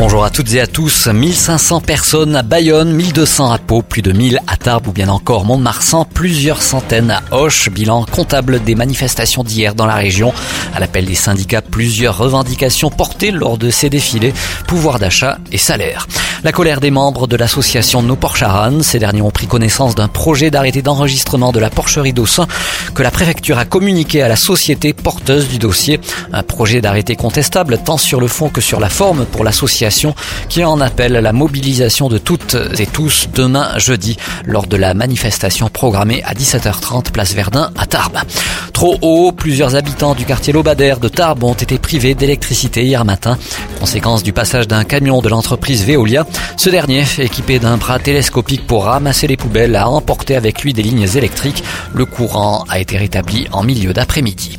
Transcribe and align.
Bonjour 0.00 0.22
à 0.22 0.30
toutes 0.30 0.54
et 0.54 0.60
à 0.60 0.68
tous. 0.68 1.08
1500 1.08 1.80
personnes 1.80 2.36
à 2.36 2.42
Bayonne, 2.44 2.92
1200 2.92 3.50
à 3.50 3.58
Pau, 3.58 3.82
plus 3.82 4.00
de 4.00 4.12
1000 4.12 4.40
à 4.46 4.56
Tarbes 4.56 4.86
ou 4.86 4.92
bien 4.92 5.08
encore 5.08 5.44
Mont-de-Marsan, 5.44 6.04
plusieurs 6.04 6.62
centaines 6.62 7.10
à 7.10 7.20
Hoche. 7.32 7.68
Bilan 7.68 8.04
comptable 8.04 8.62
des 8.62 8.76
manifestations 8.76 9.42
d'hier 9.42 9.74
dans 9.74 9.86
la 9.86 9.96
région. 9.96 10.32
À 10.72 10.78
l'appel 10.78 11.04
des 11.04 11.16
syndicats, 11.16 11.62
plusieurs 11.62 12.16
revendications 12.16 12.90
portées 12.90 13.32
lors 13.32 13.58
de 13.58 13.70
ces 13.70 13.90
défilés. 13.90 14.32
Pouvoir 14.68 15.00
d'achat 15.00 15.38
et 15.50 15.58
salaire. 15.58 16.06
La 16.44 16.52
colère 16.52 16.78
des 16.78 16.92
membres 16.92 17.26
de 17.26 17.34
l'association 17.34 18.00
Nos 18.00 18.14
Porcharan. 18.14 18.82
Ces 18.82 19.00
derniers 19.00 19.22
ont 19.22 19.32
pris 19.32 19.48
connaissance 19.48 19.96
d'un 19.96 20.06
projet 20.06 20.52
d'arrêté 20.52 20.80
d'enregistrement 20.80 21.50
de 21.50 21.58
la 21.58 21.70
porcherie 21.70 22.12
d'Aussin 22.12 22.46
que 22.94 23.02
la 23.02 23.10
préfecture 23.10 23.58
a 23.58 23.64
communiqué 23.64 24.22
à 24.22 24.28
la 24.28 24.36
société 24.36 24.92
porteuse 24.92 25.48
du 25.48 25.58
dossier. 25.58 25.98
Un 26.32 26.44
projet 26.44 26.80
d'arrêté 26.80 27.16
contestable 27.16 27.78
tant 27.84 27.98
sur 27.98 28.20
le 28.20 28.28
fond 28.28 28.48
que 28.48 28.60
sur 28.60 28.78
la 28.78 28.88
forme 28.88 29.24
pour 29.24 29.42
l'association 29.42 29.87
qui 30.48 30.64
en 30.64 30.80
appelle 30.80 31.16
à 31.16 31.20
la 31.20 31.32
mobilisation 31.32 32.08
de 32.08 32.18
toutes 32.18 32.56
et 32.78 32.86
tous 32.86 33.28
demain 33.34 33.78
jeudi 33.78 34.16
lors 34.44 34.66
de 34.66 34.76
la 34.76 34.94
manifestation 34.94 35.68
programmée 35.68 36.22
à 36.24 36.34
17h30 36.34 37.10
place 37.10 37.34
Verdun 37.34 37.70
à 37.76 37.86
Tarbes. 37.86 38.18
Trop 38.72 38.96
haut, 39.02 39.32
plusieurs 39.32 39.74
habitants 39.74 40.14
du 40.14 40.24
quartier 40.24 40.52
Lobadère 40.52 41.00
de 41.00 41.08
Tarbes 41.08 41.42
ont 41.42 41.54
été 41.54 41.78
privés 41.78 42.14
d'électricité 42.14 42.84
hier 42.84 43.04
matin, 43.04 43.38
conséquence 43.80 44.22
du 44.22 44.32
passage 44.32 44.68
d'un 44.68 44.84
camion 44.84 45.20
de 45.20 45.28
l'entreprise 45.28 45.84
Veolia. 45.84 46.26
Ce 46.56 46.70
dernier, 46.70 47.04
équipé 47.18 47.58
d'un 47.58 47.76
bras 47.76 47.98
télescopique 47.98 48.66
pour 48.66 48.84
ramasser 48.84 49.26
les 49.26 49.36
poubelles, 49.36 49.74
a 49.74 49.88
emporté 49.88 50.36
avec 50.36 50.62
lui 50.62 50.72
des 50.72 50.82
lignes 50.82 51.08
électriques. 51.16 51.64
Le 51.92 52.04
courant 52.04 52.64
a 52.68 52.78
été 52.78 52.96
rétabli 52.98 53.48
en 53.52 53.64
milieu 53.64 53.92
d'après-midi. 53.92 54.58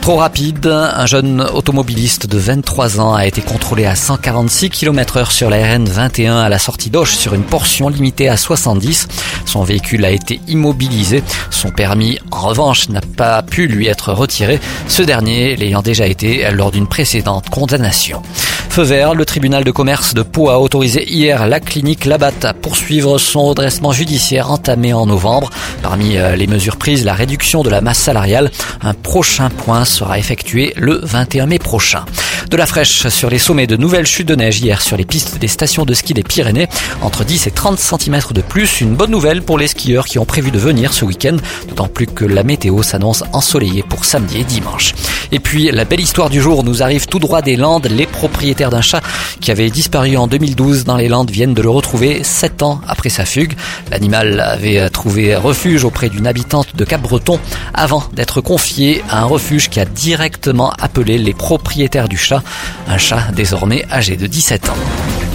Trop 0.00 0.16
rapide, 0.16 0.66
un 0.66 1.06
jeune 1.06 1.42
automobiliste 1.42 2.26
de 2.26 2.38
23 2.38 3.00
ans 3.00 3.14
a 3.14 3.26
été 3.26 3.42
contrôlé 3.42 3.84
à 3.84 3.94
146 3.94 4.70
km 4.70 5.18
heure 5.18 5.32
sur 5.32 5.50
la 5.50 5.74
RN 5.74 5.84
21 5.84 6.38
à 6.38 6.48
la 6.48 6.58
sortie 6.58 6.88
d'Auch 6.88 7.14
sur 7.14 7.34
une 7.34 7.42
portion 7.42 7.88
limitée 7.88 8.28
à 8.28 8.36
70. 8.36 9.08
Son 9.44 9.64
véhicule 9.64 10.04
a 10.04 10.10
été 10.10 10.40
immobilisé. 10.48 11.22
Son 11.50 11.70
permis, 11.70 12.18
en 12.30 12.40
revanche, 12.40 12.88
n'a 12.88 13.02
pas 13.02 13.42
pu 13.42 13.66
lui 13.66 13.86
être 13.86 14.12
retiré, 14.12 14.60
ce 14.88 15.02
dernier 15.02 15.56
l'ayant 15.56 15.82
déjà 15.82 16.06
été 16.06 16.50
lors 16.52 16.70
d'une 16.70 16.86
précédente 16.86 17.50
condamnation. 17.50 18.22
Le 18.78 19.24
tribunal 19.24 19.64
de 19.64 19.72
commerce 19.72 20.14
de 20.14 20.22
Pau 20.22 20.50
a 20.50 20.60
autorisé 20.60 21.04
hier 21.12 21.48
la 21.48 21.58
clinique 21.58 22.04
Labatt 22.04 22.44
à 22.44 22.54
poursuivre 22.54 23.18
son 23.18 23.48
redressement 23.48 23.90
judiciaire 23.90 24.52
entamé 24.52 24.92
en 24.92 25.04
novembre. 25.04 25.50
Parmi 25.82 26.16
euh, 26.16 26.36
les 26.36 26.46
mesures 26.46 26.76
prises, 26.76 27.04
la 27.04 27.14
réduction 27.14 27.64
de 27.64 27.70
la 27.70 27.80
masse 27.80 27.98
salariale. 27.98 28.52
Un 28.80 28.94
prochain 28.94 29.50
point 29.50 29.84
sera 29.84 30.16
effectué 30.16 30.74
le 30.76 31.00
21 31.02 31.46
mai 31.46 31.58
prochain. 31.58 32.04
De 32.50 32.56
la 32.56 32.64
fraîche 32.64 33.06
sur 33.08 33.28
les 33.28 33.38
sommets 33.38 33.66
de 33.66 33.76
nouvelles 33.76 34.06
chutes 34.06 34.28
de 34.28 34.34
neige 34.34 34.60
hier 34.60 34.80
sur 34.80 34.96
les 34.96 35.04
pistes 35.04 35.38
des 35.38 35.48
stations 35.48 35.84
de 35.84 35.92
ski 35.92 36.14
des 36.14 36.22
Pyrénées. 36.22 36.66
Entre 37.02 37.22
10 37.22 37.46
et 37.46 37.50
30 37.50 37.78
cm 37.78 38.20
de 38.32 38.40
plus. 38.40 38.80
Une 38.80 38.94
bonne 38.94 39.10
nouvelle 39.10 39.42
pour 39.42 39.58
les 39.58 39.68
skieurs 39.68 40.06
qui 40.06 40.18
ont 40.18 40.24
prévu 40.24 40.50
de 40.50 40.58
venir 40.58 40.94
ce 40.94 41.04
week-end. 41.04 41.36
D'autant 41.68 41.88
plus 41.88 42.06
que 42.06 42.24
la 42.24 42.44
météo 42.44 42.82
s'annonce 42.82 43.22
ensoleillée 43.34 43.82
pour 43.82 44.06
samedi 44.06 44.38
et 44.38 44.44
dimanche. 44.44 44.94
Et 45.30 45.40
puis, 45.40 45.70
la 45.70 45.84
belle 45.84 46.00
histoire 46.00 46.30
du 46.30 46.40
jour 46.40 46.64
nous 46.64 46.82
arrive 46.82 47.06
tout 47.06 47.18
droit 47.18 47.42
des 47.42 47.56
Landes. 47.56 47.86
Les 47.86 48.06
propriétaires 48.06 48.70
d'un 48.70 48.80
chat 48.80 49.02
qui 49.42 49.50
avait 49.50 49.68
disparu 49.68 50.16
en 50.16 50.26
2012 50.26 50.84
dans 50.84 50.96
les 50.96 51.08
Landes 51.08 51.30
viennent 51.30 51.52
de 51.52 51.60
le 51.60 51.68
retrouver 51.68 52.24
sept 52.24 52.62
ans 52.62 52.80
après 52.88 53.10
sa 53.10 53.26
fugue. 53.26 53.52
L'animal 53.90 54.40
avait 54.40 54.88
trouvé 54.88 55.36
refuge 55.36 55.84
auprès 55.84 56.08
d'une 56.08 56.26
habitante 56.26 56.74
de 56.74 56.84
Cap-Breton 56.86 57.38
avant 57.74 58.04
d'être 58.14 58.40
confié 58.40 59.02
à 59.10 59.20
un 59.20 59.26
refuge 59.26 59.68
qui 59.68 59.80
a 59.80 59.84
directement 59.84 60.72
appelé 60.80 61.18
les 61.18 61.34
propriétaires 61.34 62.08
du 62.08 62.16
chat. 62.16 62.37
Un 62.88 62.98
chat 62.98 63.30
désormais 63.32 63.84
âgé 63.90 64.16
de 64.16 64.26
17 64.26 64.68
ans. 64.70 65.27